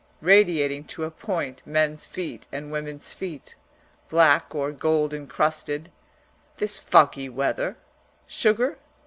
[0.23, 3.53] Radiating to a point men's feet and women's feet,
[4.09, 5.91] black or gold encrusted
[6.57, 7.77] (This foggy weather
[8.25, 8.79] Sugar?